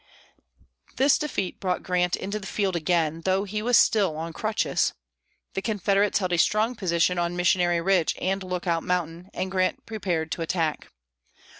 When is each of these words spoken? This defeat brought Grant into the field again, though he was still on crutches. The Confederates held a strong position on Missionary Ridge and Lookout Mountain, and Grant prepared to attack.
This 0.95 1.19
defeat 1.19 1.59
brought 1.59 1.83
Grant 1.83 2.15
into 2.15 2.39
the 2.39 2.47
field 2.47 2.75
again, 2.75 3.21
though 3.23 3.43
he 3.43 3.61
was 3.61 3.77
still 3.77 4.17
on 4.17 4.33
crutches. 4.33 4.93
The 5.53 5.61
Confederates 5.61 6.17
held 6.17 6.33
a 6.33 6.39
strong 6.39 6.73
position 6.75 7.19
on 7.19 7.35
Missionary 7.35 7.81
Ridge 7.81 8.15
and 8.19 8.41
Lookout 8.41 8.81
Mountain, 8.81 9.29
and 9.31 9.51
Grant 9.51 9.85
prepared 9.85 10.31
to 10.31 10.41
attack. 10.41 10.87